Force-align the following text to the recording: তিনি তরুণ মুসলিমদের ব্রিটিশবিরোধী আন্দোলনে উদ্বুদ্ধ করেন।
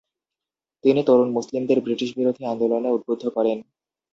তিনি 0.83 1.01
তরুণ 1.07 1.29
মুসলিমদের 1.31 1.77
ব্রিটিশবিরোধী 1.81 2.43
আন্দোলনে 2.45 2.89
উদ্বুদ্ধ 2.91 3.23
করেন। 3.27 3.57